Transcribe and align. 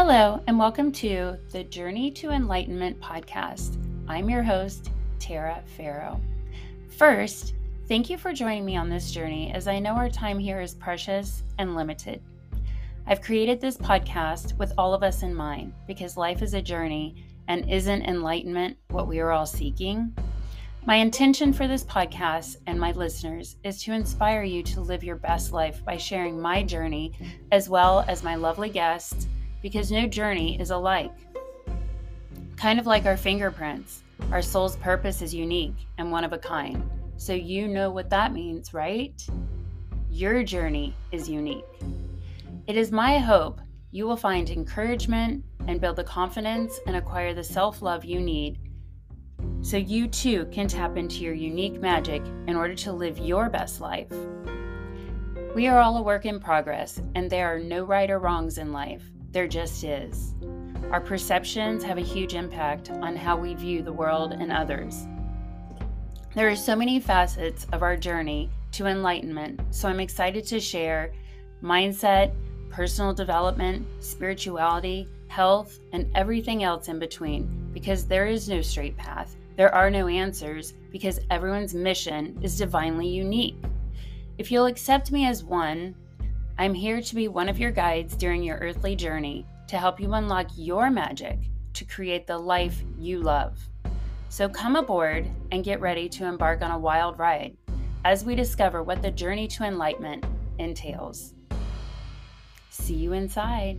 Hello, 0.00 0.40
and 0.46 0.56
welcome 0.56 0.92
to 0.92 1.36
the 1.50 1.64
Journey 1.64 2.08
to 2.12 2.30
Enlightenment 2.30 3.00
podcast. 3.00 3.82
I'm 4.06 4.30
your 4.30 4.44
host, 4.44 4.92
Tara 5.18 5.60
Farrow. 5.76 6.20
First, 6.88 7.54
thank 7.88 8.08
you 8.08 8.16
for 8.16 8.32
joining 8.32 8.64
me 8.64 8.76
on 8.76 8.88
this 8.88 9.10
journey 9.10 9.50
as 9.52 9.66
I 9.66 9.80
know 9.80 9.94
our 9.94 10.08
time 10.08 10.38
here 10.38 10.60
is 10.60 10.72
precious 10.72 11.42
and 11.58 11.74
limited. 11.74 12.22
I've 13.08 13.20
created 13.20 13.60
this 13.60 13.76
podcast 13.76 14.56
with 14.56 14.72
all 14.78 14.94
of 14.94 15.02
us 15.02 15.24
in 15.24 15.34
mind 15.34 15.72
because 15.88 16.16
life 16.16 16.42
is 16.42 16.54
a 16.54 16.62
journey 16.62 17.16
and 17.48 17.68
isn't 17.68 18.04
enlightenment 18.04 18.76
what 18.90 19.08
we 19.08 19.18
are 19.18 19.32
all 19.32 19.46
seeking? 19.46 20.16
My 20.86 20.94
intention 20.94 21.52
for 21.52 21.66
this 21.66 21.82
podcast 21.82 22.58
and 22.68 22.78
my 22.78 22.92
listeners 22.92 23.56
is 23.64 23.82
to 23.82 23.94
inspire 23.94 24.44
you 24.44 24.62
to 24.62 24.80
live 24.80 25.02
your 25.02 25.16
best 25.16 25.52
life 25.52 25.84
by 25.84 25.96
sharing 25.96 26.40
my 26.40 26.62
journey 26.62 27.14
as 27.50 27.68
well 27.68 28.04
as 28.06 28.22
my 28.22 28.36
lovely 28.36 28.70
guests, 28.70 29.26
because 29.62 29.90
no 29.90 30.06
journey 30.06 30.60
is 30.60 30.70
alike. 30.70 31.14
Kind 32.56 32.78
of 32.78 32.86
like 32.86 33.06
our 33.06 33.16
fingerprints, 33.16 34.02
our 34.32 34.42
soul's 34.42 34.76
purpose 34.76 35.22
is 35.22 35.34
unique 35.34 35.86
and 35.98 36.10
one 36.10 36.24
of 36.24 36.32
a 36.32 36.38
kind. 36.38 36.88
So 37.16 37.32
you 37.32 37.68
know 37.68 37.90
what 37.90 38.10
that 38.10 38.32
means, 38.32 38.72
right? 38.72 39.20
Your 40.10 40.42
journey 40.42 40.94
is 41.12 41.28
unique. 41.28 41.64
It 42.66 42.76
is 42.76 42.92
my 42.92 43.18
hope 43.18 43.60
you 43.90 44.06
will 44.06 44.16
find 44.16 44.50
encouragement 44.50 45.44
and 45.66 45.80
build 45.80 45.96
the 45.96 46.04
confidence 46.04 46.78
and 46.86 46.96
acquire 46.96 47.34
the 47.34 47.44
self 47.44 47.82
love 47.82 48.04
you 48.04 48.20
need 48.20 48.58
so 49.62 49.76
you 49.76 50.06
too 50.06 50.46
can 50.46 50.68
tap 50.68 50.96
into 50.96 51.22
your 51.22 51.34
unique 51.34 51.80
magic 51.80 52.22
in 52.46 52.56
order 52.56 52.74
to 52.74 52.92
live 52.92 53.18
your 53.18 53.48
best 53.48 53.80
life. 53.80 54.12
We 55.54 55.66
are 55.66 55.78
all 55.78 55.96
a 55.96 56.02
work 56.02 56.26
in 56.26 56.38
progress, 56.38 57.00
and 57.14 57.28
there 57.28 57.52
are 57.54 57.58
no 57.58 57.84
right 57.84 58.10
or 58.10 58.18
wrongs 58.18 58.58
in 58.58 58.72
life, 58.72 59.02
there 59.38 59.46
just 59.46 59.84
is. 59.84 60.34
Our 60.90 61.00
perceptions 61.00 61.84
have 61.84 61.96
a 61.96 62.00
huge 62.00 62.34
impact 62.34 62.90
on 62.90 63.14
how 63.14 63.36
we 63.36 63.54
view 63.54 63.82
the 63.82 63.92
world 63.92 64.32
and 64.32 64.50
others. 64.50 65.06
There 66.34 66.48
are 66.48 66.56
so 66.56 66.74
many 66.74 66.98
facets 66.98 67.64
of 67.72 67.84
our 67.84 67.96
journey 67.96 68.50
to 68.72 68.86
enlightenment, 68.86 69.60
so 69.70 69.88
I'm 69.88 70.00
excited 70.00 70.44
to 70.48 70.58
share 70.58 71.12
mindset, 71.62 72.32
personal 72.68 73.14
development, 73.14 73.86
spirituality, 74.00 75.06
health, 75.28 75.78
and 75.92 76.10
everything 76.16 76.64
else 76.64 76.88
in 76.88 76.98
between 76.98 77.70
because 77.72 78.06
there 78.06 78.26
is 78.26 78.48
no 78.48 78.60
straight 78.60 78.96
path. 78.96 79.36
There 79.54 79.72
are 79.72 79.88
no 79.88 80.08
answers 80.08 80.74
because 80.90 81.20
everyone's 81.30 81.74
mission 81.74 82.36
is 82.42 82.58
divinely 82.58 83.06
unique. 83.06 83.62
If 84.36 84.50
you'll 84.50 84.66
accept 84.66 85.12
me 85.12 85.26
as 85.26 85.44
one, 85.44 85.94
I'm 86.60 86.74
here 86.74 87.00
to 87.00 87.14
be 87.14 87.28
one 87.28 87.48
of 87.48 87.60
your 87.60 87.70
guides 87.70 88.16
during 88.16 88.42
your 88.42 88.58
earthly 88.58 88.96
journey 88.96 89.46
to 89.68 89.78
help 89.78 90.00
you 90.00 90.12
unlock 90.14 90.48
your 90.56 90.90
magic 90.90 91.38
to 91.74 91.84
create 91.84 92.26
the 92.26 92.36
life 92.36 92.82
you 92.98 93.20
love. 93.20 93.56
So 94.28 94.48
come 94.48 94.74
aboard 94.74 95.30
and 95.52 95.62
get 95.62 95.80
ready 95.80 96.08
to 96.08 96.26
embark 96.26 96.60
on 96.62 96.72
a 96.72 96.78
wild 96.78 97.16
ride 97.16 97.56
as 98.04 98.24
we 98.24 98.34
discover 98.34 98.82
what 98.82 99.02
the 99.02 99.10
journey 99.12 99.46
to 99.46 99.62
enlightenment 99.62 100.26
entails. 100.58 101.34
See 102.70 102.94
you 102.94 103.12
inside. 103.12 103.78